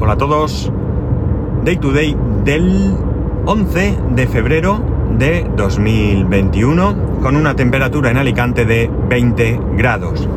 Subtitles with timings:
[0.00, 0.72] Hola a todos.
[1.64, 2.94] Day to day del
[3.46, 4.80] 11 de febrero
[5.18, 10.28] de 2021 con una temperatura en Alicante de 20 grados.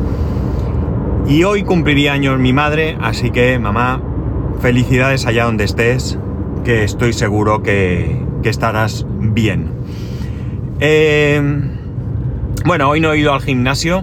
[1.28, 4.02] Y hoy cumpliría años mi madre, así que mamá,
[4.60, 6.18] felicidades allá donde estés,
[6.64, 9.70] que estoy seguro que, estarás bien.
[10.80, 11.40] Eh,
[12.64, 14.02] bueno, hoy no he ido al gimnasio,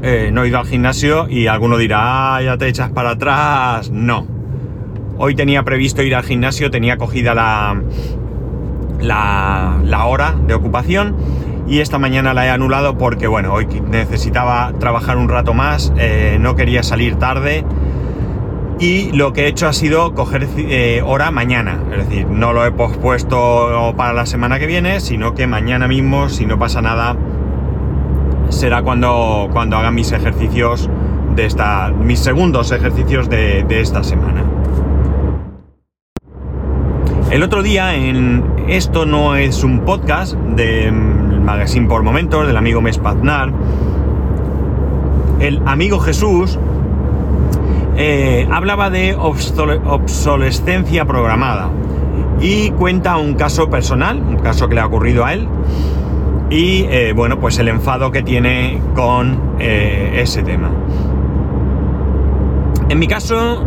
[0.00, 3.90] eh, no he ido al gimnasio y alguno dirá, ah, ya te echas para atrás.
[3.90, 4.33] No.
[5.16, 7.80] Hoy tenía previsto ir al gimnasio, tenía cogida la,
[9.00, 11.16] la, hora de ocupación
[11.68, 16.38] y esta mañana la he anulado porque, bueno, hoy necesitaba trabajar un rato más, eh,
[16.40, 17.64] no quería salir tarde
[18.78, 21.78] y lo que he hecho ha sido coger eh, hora mañana.
[21.92, 26.28] Es decir, no lo he pospuesto para la semana que viene, sino que mañana mismo,
[26.28, 27.16] si no pasa nada,
[28.48, 30.90] será cuando, cuando haga mis ejercicios
[31.34, 34.44] de esta, mis segundos ejercicios de, esta semana.
[37.34, 42.80] El otro día en Esto no es un podcast del Magazine por Momentos del amigo
[42.80, 43.52] Mespaznar,
[45.40, 46.56] el amigo Jesús
[47.96, 51.70] eh, hablaba de obsolescencia programada
[52.40, 55.48] y cuenta un caso personal, un caso que le ha ocurrido a él,
[56.50, 60.70] y eh, bueno, pues el enfado que tiene con eh, ese tema.
[62.88, 63.66] En mi caso,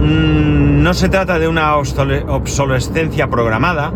[0.00, 3.92] no se trata de una obsolescencia programada,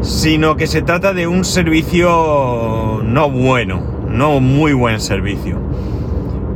[0.00, 5.58] sino que se trata de un servicio no bueno, no muy buen servicio.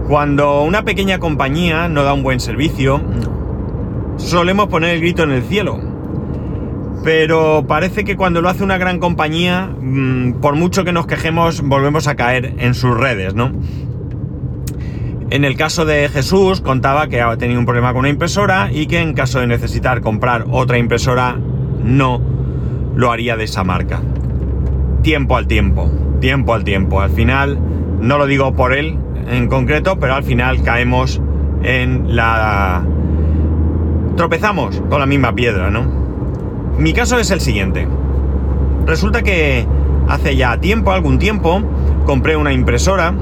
[0.08, 3.00] Cuando una pequeña compañía no da un buen servicio,
[4.16, 5.88] solemos poner el grito en el cielo
[7.04, 11.62] pero parece que cuando lo hace una gran compañía, mm, por mucho que nos quejemos,
[11.62, 13.52] volvemos a caer en sus redes, ¿no?
[15.30, 18.86] En el caso de Jesús, contaba que ha tenido un problema con una impresora y
[18.86, 21.36] que en caso de necesitar comprar otra impresora,
[21.84, 22.20] no
[22.94, 24.00] lo haría de esa marca.
[25.02, 25.90] Tiempo al tiempo,
[26.20, 27.02] tiempo al tiempo.
[27.02, 27.58] Al final,
[28.00, 28.96] no lo digo por él
[29.30, 31.20] en concreto, pero al final caemos
[31.62, 32.82] en la...
[34.16, 35.84] tropezamos con la misma piedra, ¿no?
[36.78, 37.86] Mi caso es el siguiente.
[38.86, 39.66] Resulta que
[40.08, 41.62] hace ya tiempo, algún tiempo,
[42.06, 43.12] compré una impresora.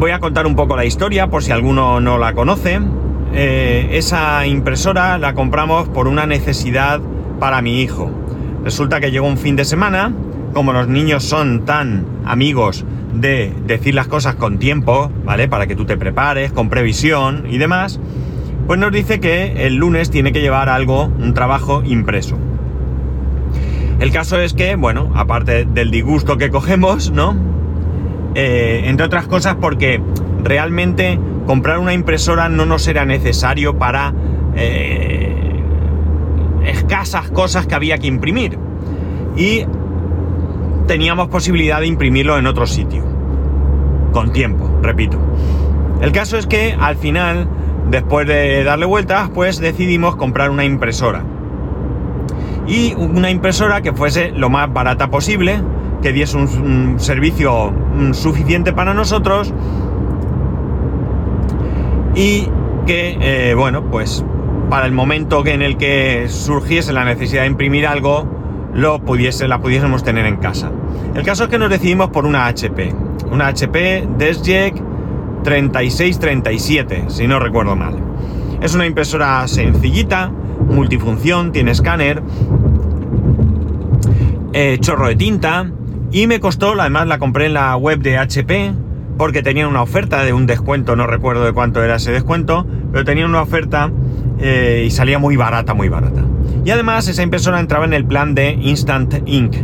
[0.00, 2.80] Voy a contar un poco la historia por si alguno no la conoce.
[3.34, 7.02] Eh, esa impresora la compramos por una necesidad
[7.38, 8.10] para mi hijo.
[8.64, 10.10] Resulta que llegó un fin de semana,
[10.54, 15.48] como los niños son tan amigos de decir las cosas con tiempo, ¿vale?
[15.48, 18.00] Para que tú te prepares, con previsión y demás,
[18.66, 22.38] pues nos dice que el lunes tiene que llevar algo, un trabajo impreso.
[23.98, 27.49] El caso es que, bueno, aparte del disgusto que cogemos, ¿no?
[28.34, 30.00] Eh, entre otras cosas porque
[30.42, 34.14] realmente comprar una impresora no nos era necesario para
[34.54, 35.62] eh,
[36.64, 38.58] escasas cosas que había que imprimir.
[39.36, 39.64] Y
[40.86, 43.04] teníamos posibilidad de imprimirlo en otro sitio.
[44.12, 45.18] Con tiempo, repito.
[46.00, 47.48] El caso es que al final
[47.90, 51.24] Después de darle vueltas, pues decidimos comprar una impresora.
[52.68, 55.60] Y una impresora que fuese lo más barata posible,
[56.00, 59.52] que diese un, servicio mm, suficiente para nosotros
[62.14, 62.48] y
[62.86, 64.24] que, eh, bueno, pues
[64.68, 68.26] para el momento en el que surgiese la necesidad de imprimir algo,
[68.72, 70.70] lo pudiese, la pudiésemos tener en casa.
[71.14, 72.94] El caso es que nos decidimos por una HP,
[73.30, 74.74] una HP DeskJet
[75.42, 77.96] 3637, si no recuerdo mal.
[78.60, 80.30] Es una impresora sencillita,
[80.68, 82.22] multifunción, tiene escáner,
[84.52, 85.70] eh, chorro de tinta
[86.12, 88.72] y me costó, además la compré en la web de HP
[89.16, 93.04] porque tenía una oferta de un descuento, no recuerdo de cuánto era ese descuento, pero
[93.04, 93.90] tenía una oferta
[94.40, 96.22] eh, y salía muy barata, muy barata.
[96.64, 99.56] Y además esa impresora entraba en el plan de Instant Ink,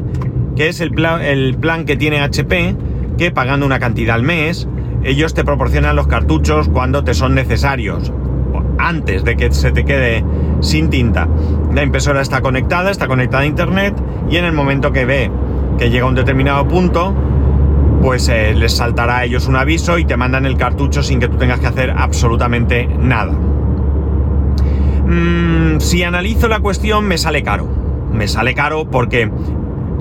[0.55, 0.93] que es el
[1.23, 2.77] el plan que tiene HP,
[3.17, 4.69] que pagando una cantidad al mes,
[5.05, 8.13] ellos te proporcionan los cartuchos cuando te son necesarios,
[8.79, 10.25] antes de que se te quede
[10.61, 11.29] sin tinta.
[11.73, 13.95] La impresora está conectada, está conectada a internet
[14.31, 15.31] y en el momento que ve
[15.79, 17.15] que llega a un determinado punto,
[18.03, 21.29] pues eh, les saltará a ellos un aviso y te mandan el cartucho sin que
[21.29, 23.33] tú tengas que hacer absolutamente nada.
[25.07, 27.69] Mm, si analizo la cuestión me sale caro.
[28.13, 29.31] Me sale caro porque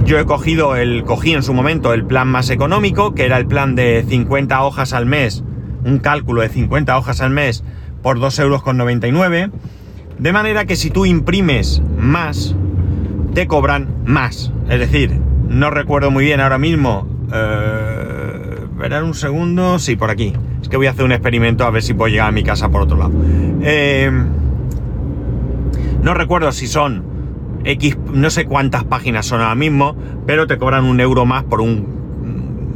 [0.06, 3.48] yo he cogido el, cogí en su momento el plan más económico, que era el
[3.48, 5.44] plan de 50 hojas al mes,
[5.84, 7.64] un cálculo de 50 hojas al mes
[8.02, 9.60] por 2,99 euros.
[10.20, 12.56] De manera que si tú imprimes más,
[13.34, 14.52] te cobran más.
[14.70, 15.20] Es decir,
[15.50, 17.08] no recuerdo muy bien ahora mismo.
[17.34, 19.80] Eh, un segundo.
[19.80, 20.34] Sí, por aquí.
[20.62, 22.70] Es que voy a hacer un experimento a ver si puedo llegar a mi casa
[22.70, 23.12] por otro lado.
[23.62, 24.12] Eh,
[26.02, 27.04] No recuerdo si son
[27.64, 29.96] X, no sé cuántas páginas son ahora mismo,
[30.28, 31.88] pero te cobran un euro más por un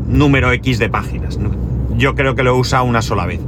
[0.08, 1.40] número X de páginas.
[1.96, 3.40] Yo creo que lo he usado una sola vez.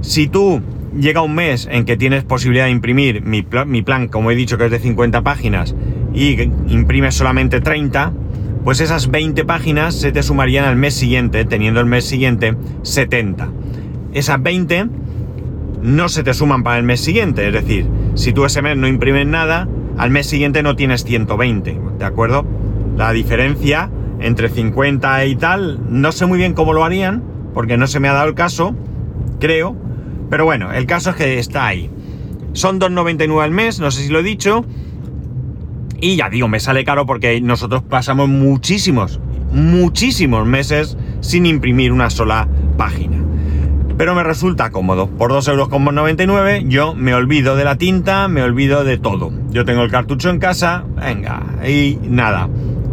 [0.00, 0.62] Si tú
[0.98, 4.56] llega un mes en que tienes posibilidad de imprimir mi, mi plan, como he dicho,
[4.56, 5.74] que es de 50 páginas,
[6.12, 8.12] y imprimes solamente 30,
[8.64, 13.48] pues esas 20 páginas se te sumarían al mes siguiente, teniendo el mes siguiente 70.
[14.12, 14.86] Esas 20
[15.82, 18.86] no se te suman para el mes siguiente, es decir, si tú ese mes no
[18.86, 22.44] imprimes nada, al mes siguiente no tienes 120, ¿de acuerdo?
[22.96, 23.90] La diferencia
[24.20, 27.22] entre 50 y tal, no sé muy bien cómo lo harían,
[27.54, 28.74] porque no se me ha dado el caso,
[29.38, 29.76] creo,
[30.28, 31.90] pero bueno, el caso es que está ahí.
[32.52, 34.64] Son 2,99 al mes, no sé si lo he dicho,
[36.00, 39.20] y ya digo, me sale caro porque nosotros pasamos muchísimos,
[39.52, 43.18] muchísimos meses sin imprimir una sola página.
[43.96, 45.08] Pero me resulta cómodo.
[45.10, 49.30] Por 2,99 euros yo me olvido de la tinta, me olvido de todo.
[49.50, 52.48] Yo tengo el cartucho en casa, venga, y nada.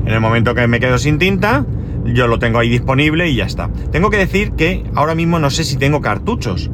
[0.06, 1.66] En el momento que me quedo sin tinta,
[2.06, 3.70] yo lo tengo ahí disponible y ya está.
[3.92, 6.72] Tengo que decir que ahora mismo no sé si tengo cartuchos.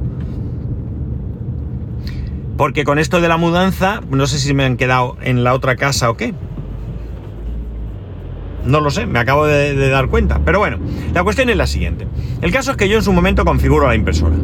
[2.58, 5.76] Porque con esto de la mudanza, no sé si me han quedado en la otra
[5.76, 6.34] casa o qué.
[8.66, 10.40] No lo sé, me acabo de, dar cuenta.
[10.46, 10.78] Pero bueno,
[11.14, 12.08] la cuestión es la siguiente.
[12.42, 14.36] El caso es que yo en su momento configuro la impresora.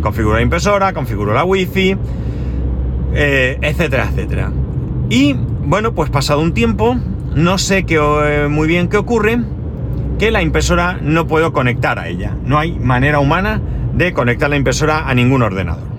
[0.00, 1.96] Configuro la impresora, configuro la wifi,
[3.14, 4.50] eh, etcétera, etcétera.
[5.10, 6.96] Y bueno, pues pasado un tiempo,
[7.34, 9.38] no sé qué, eh, muy bien qué ocurre,
[10.18, 12.36] que la impresora no puedo conectar a ella.
[12.44, 13.60] No hay manera humana
[13.94, 15.89] de conectar la impresora a ningún ordenador.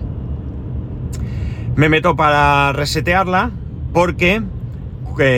[1.76, 3.52] Me meto para resetearla
[3.94, 4.44] porque,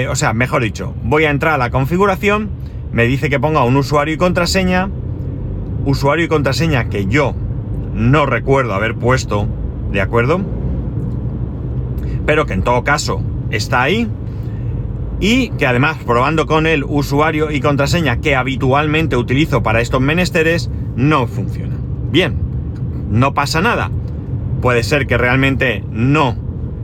[0.09, 2.50] o sea, mejor dicho, voy a entrar a la configuración,
[2.91, 4.89] me dice que ponga un usuario y contraseña,
[5.85, 7.35] usuario y contraseña que yo
[7.94, 9.47] no recuerdo haber puesto,
[9.91, 10.41] ¿de acuerdo?
[12.25, 13.21] Pero que en todo caso
[13.51, 14.07] está ahí
[15.19, 20.71] y que además probando con el usuario y contraseña que habitualmente utilizo para estos menesteres
[20.95, 21.75] no funciona.
[22.12, 22.39] Bien,
[23.09, 23.91] no pasa nada
[24.63, 26.38] puede ser que realmente no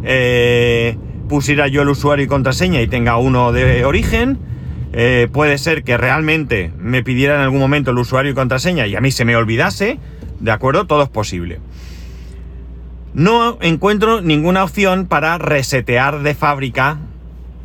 [0.03, 0.97] eh,
[1.29, 4.37] pusiera yo el usuario y contraseña y tenga uno de origen.
[4.91, 8.97] Eh, puede ser que realmente me pidiera en algún momento el usuario y contraseña y
[8.97, 9.97] a mí se me olvidase.
[10.41, 10.87] ¿De acuerdo?
[10.87, 11.61] Todo es posible.
[13.13, 16.97] No encuentro ninguna opción para resetear de fábrica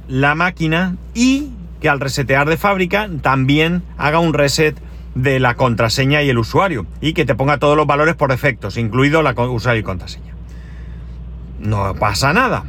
[0.06, 1.48] la máquina y
[1.80, 4.76] que al resetear de fábrica también haga un reset
[5.14, 8.76] de la contraseña y el usuario y que te ponga todos los valores por defectos,
[8.76, 10.34] incluido la usuario y contraseña.
[11.58, 12.64] No pasa nada.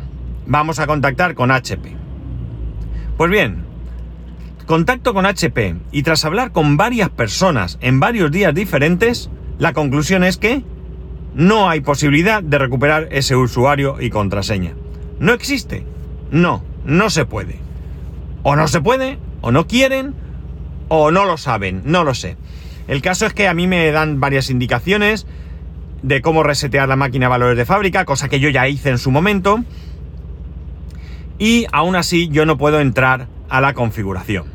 [0.45, 1.95] Vamos a contactar con HP.
[3.17, 3.63] Pues bien,
[4.65, 10.23] contacto con HP y tras hablar con varias personas en varios días diferentes, la conclusión
[10.23, 10.63] es que
[11.33, 14.73] no hay posibilidad de recuperar ese usuario y contraseña.
[15.19, 15.85] No existe.
[16.31, 17.59] No, no se puede.
[18.43, 20.13] O no se puede, o no quieren,
[20.87, 22.37] o no lo saben, no lo sé.
[22.87, 25.25] El caso es que a mí me dan varias indicaciones
[26.03, 28.99] de cómo resetear la máquina a valores de fábrica, cosa que yo ya hice en
[28.99, 29.63] su momento.
[31.39, 34.45] Y aún así yo no puedo entrar a la configuración.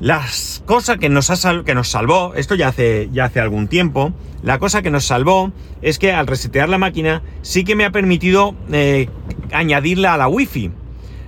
[0.00, 4.12] Las cosas que nos, ha que nos salvó, esto ya hace, ya hace algún tiempo,
[4.42, 5.50] la cosa que nos salvó
[5.82, 9.08] es que al resetear la máquina sí que me ha permitido eh,
[9.52, 10.70] añadirla a la wifi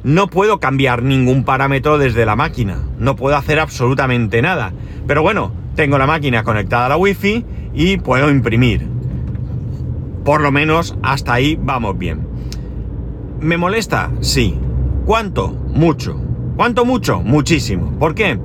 [0.05, 4.73] no puedo cambiar ningún parámetro desde la máquina, no puedo hacer absolutamente nada.
[5.07, 8.87] Pero bueno, tengo la máquina conectada a la wifi y puedo imprimir.
[10.25, 12.27] Por lo menos hasta ahí vamos bien.
[13.41, 14.11] ¿Me molesta?
[14.21, 14.59] Sí.
[15.07, 15.49] ¿Cuánto?
[15.49, 16.21] Mucho.
[16.57, 17.23] ¿Cuánto mucho?
[17.23, 17.99] Muchísimo.
[17.99, 18.39] ¿Por qué?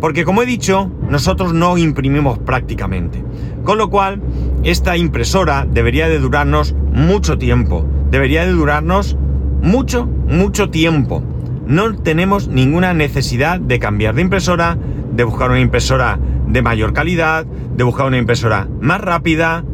[0.00, 3.22] Porque como he dicho, nosotros no imprimimos prácticamente.
[3.64, 4.20] Con lo cual,
[4.64, 7.86] esta impresora debería de durarnos mucho tiempo.
[8.10, 9.16] Debería de durarnos
[9.62, 11.22] mucho, mucho tiempo.
[11.66, 14.76] No tenemos ninguna necesidad de cambiar de impresora,
[15.12, 19.64] de buscar una impresora de mayor calidad, de buscar una impresora más rápida,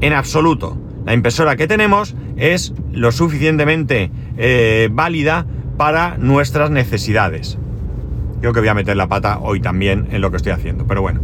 [0.00, 0.76] en absoluto.
[1.04, 7.58] La impresora que tenemos es lo suficientemente eh, válida para nuestras necesidades.
[8.40, 11.02] Creo que voy a meter la pata hoy también en lo que estoy haciendo, pero
[11.02, 11.20] bueno.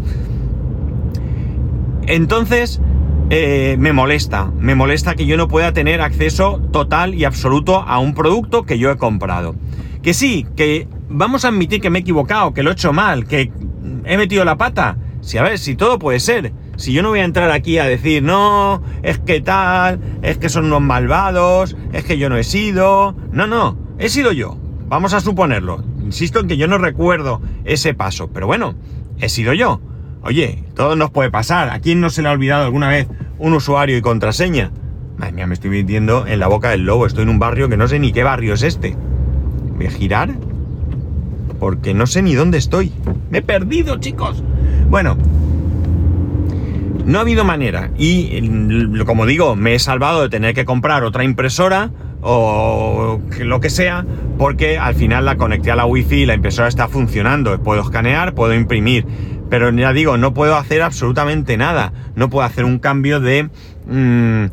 [2.06, 2.80] Entonces,
[3.28, 4.50] eh, me molesta.
[4.58, 8.78] Me molesta que yo no pueda tener acceso total y absoluto a un producto que
[8.78, 9.56] yo he comprado.
[10.02, 13.26] Que sí, que vamos a admitir que me he equivocado, que lo he hecho mal,
[13.26, 13.50] que
[14.04, 14.96] he metido la pata.
[15.20, 16.52] Si a ver, si todo puede ser.
[16.76, 20.48] Si yo no voy a entrar aquí a decir, no, es que tal, es que
[20.48, 23.16] son unos malvados, es que yo no he sido.
[23.32, 24.56] No, no, he sido yo.
[24.86, 25.82] Vamos a suponerlo.
[26.04, 28.76] Insisto en que yo no recuerdo ese paso, pero bueno,
[29.18, 29.80] he sido yo.
[30.26, 31.68] Oye, todo nos puede pasar.
[31.70, 33.06] ¿A quién no se le ha olvidado alguna vez
[33.38, 34.72] un usuario y contraseña?
[35.16, 37.06] Madre mía, me estoy metiendo en la boca del lobo.
[37.06, 38.96] Estoy en un barrio que no sé ni qué barrio es este.
[39.76, 40.30] ¿Voy a girar?
[41.60, 42.92] Porque no sé ni dónde estoy.
[43.30, 44.42] Me he perdido, chicos.
[44.90, 45.16] Bueno,
[47.04, 47.90] no ha habido manera.
[47.96, 48.48] Y
[49.04, 54.04] como digo, me he salvado de tener que comprar otra impresora o lo que sea,
[54.38, 57.62] porque al final la conecté a la wifi y la impresora está funcionando.
[57.62, 59.06] Puedo escanear, puedo imprimir.
[59.48, 61.92] Pero ya digo, no puedo hacer absolutamente nada.
[62.14, 63.48] No puedo hacer un cambio de...
[63.88, 64.46] Mm,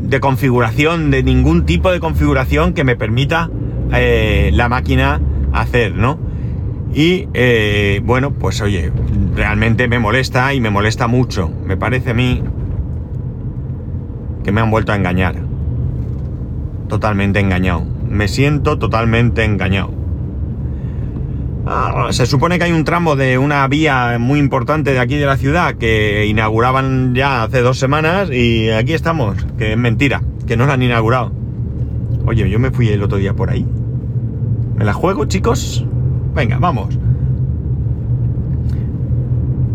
[0.00, 3.50] de configuración, de ningún tipo de configuración que me permita
[3.92, 5.20] eh, la máquina
[5.52, 6.18] hacer, ¿no?
[6.94, 8.92] Y eh, bueno, pues oye,
[9.34, 11.50] realmente me molesta y me molesta mucho.
[11.64, 12.42] Me parece a mí
[14.44, 15.36] que me han vuelto a engañar.
[16.88, 17.84] Totalmente engañado.
[18.08, 19.92] Me siento totalmente engañado.
[21.68, 25.26] Ah, se supone que hay un tramo de una vía muy importante de aquí de
[25.26, 30.56] la ciudad que inauguraban ya hace dos semanas y aquí estamos, que es mentira, que
[30.56, 31.32] no la han inaugurado.
[32.24, 33.66] Oye, yo me fui el otro día por ahí.
[34.76, 35.84] ¿Me la juego, chicos?
[36.36, 36.96] Venga, vamos.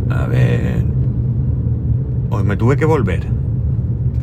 [0.09, 0.85] A ver...
[2.29, 3.27] Hoy me tuve que volver.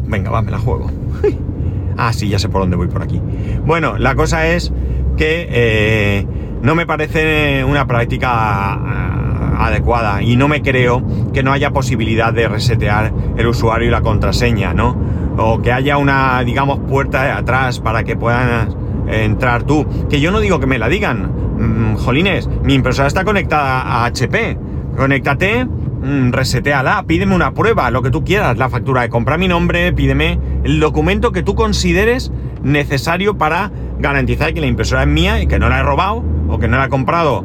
[0.06, 0.90] Venga, va, me la juego.
[1.98, 3.20] ah, sí, ya sé por dónde voy por aquí.
[3.66, 4.72] Bueno, la cosa es
[5.18, 5.46] que...
[5.50, 6.26] Eh,
[6.62, 12.32] no me parece una práctica eh, adecuada y no me creo que no haya posibilidad
[12.32, 14.96] de resetear el usuario y la contraseña, ¿no?
[15.36, 18.68] O que haya una, digamos, puerta de atrás para que puedas
[19.08, 19.86] entrar tú.
[20.08, 21.30] Que yo no digo que me la digan.
[21.58, 24.58] Mm, jolines, mi impresora está conectada a HP.
[24.96, 29.46] Conéctate, mm, reseteala, pídeme una prueba, lo que tú quieras, la factura de compra mi
[29.46, 35.40] nombre, pídeme el documento que tú consideres necesario para garantizar que la impresora es mía
[35.40, 37.44] y que no la he robado o que no la he comprado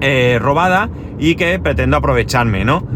[0.00, 2.86] eh, robada y que pretendo aprovecharme, ¿no?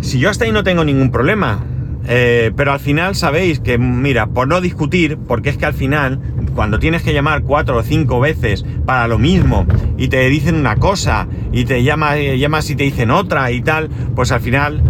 [0.00, 1.64] Si yo hasta ahí no tengo ningún problema,
[2.06, 6.20] eh, pero al final sabéis que, mira, por no discutir, porque es que al final,
[6.54, 10.76] cuando tienes que llamar cuatro o cinco veces para lo mismo y te dicen una
[10.76, 14.80] cosa y te llamas, eh, llamas y te dicen otra y tal, pues al final,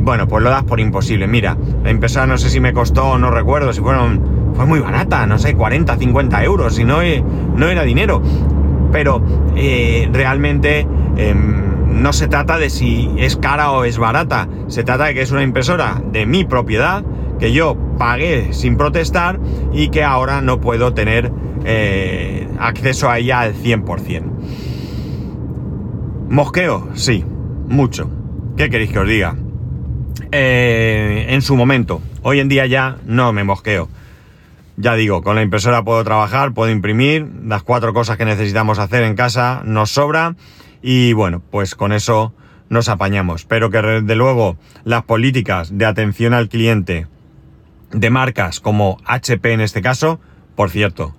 [0.00, 1.26] bueno, pues lo das por imposible.
[1.26, 5.24] Mira, la impresora no sé si me costó, no recuerdo, si fueron fue muy barata,
[5.24, 6.98] no sé, 40, 50 euros, y no,
[7.54, 8.20] no era dinero.
[8.90, 9.22] Pero
[9.54, 10.84] eh, realmente
[11.16, 15.22] em, no se trata de si es cara o es barata, se trata de que
[15.22, 17.04] es una impresora de mi propiedad,
[17.38, 19.38] que yo pagué sin protestar
[19.72, 21.30] y que ahora no puedo tener
[21.64, 24.22] eh, acceso a ella al 100%.
[26.30, 26.88] ¿Mosqueo?
[26.94, 27.24] Sí,
[27.68, 28.10] mucho.
[28.56, 29.36] ¿Qué queréis que os diga?
[30.32, 33.88] Eh, en su momento, hoy en día ya no me mosqueo.
[34.80, 39.02] Ya digo, con la impresora puedo trabajar, puedo imprimir, las cuatro cosas que necesitamos hacer
[39.02, 40.36] en casa nos sobra
[40.80, 42.32] y bueno, pues con eso
[42.68, 43.44] nos apañamos.
[43.44, 47.08] Pero que desde luego las políticas de atención al cliente
[47.90, 50.20] de marcas como HP en este caso,
[50.54, 51.16] por cierto,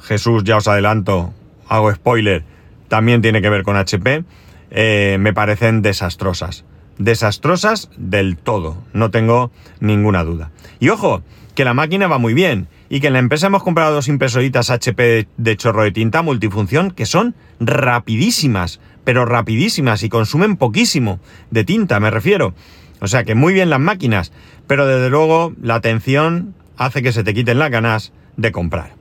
[0.00, 1.32] Jesús ya os adelanto,
[1.68, 2.42] hago spoiler,
[2.88, 4.24] también tiene que ver con HP,
[4.72, 6.64] eh, me parecen desastrosas.
[6.98, 10.50] Desastrosas del todo, no tengo ninguna duda.
[10.80, 11.22] Y ojo,
[11.60, 14.70] que la máquina va muy bien y que en la empresa hemos comprado dos impresoritas
[14.70, 21.64] HP de chorro de tinta multifunción que son rapidísimas, pero rapidísimas y consumen poquísimo de
[21.64, 22.54] tinta, me refiero.
[23.02, 24.32] O sea que muy bien las máquinas,
[24.66, 28.94] pero desde luego la atención hace que se te quiten las ganas de comprar.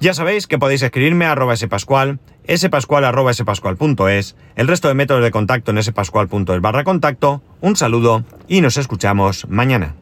[0.00, 2.18] Ya sabéis que podéis escribirme a arroba spascual,
[2.52, 7.42] spascual arroba spascual.es, el resto de métodos de contacto en spascual.es barra contacto.
[7.60, 9.94] Un saludo y nos escuchamos mañana.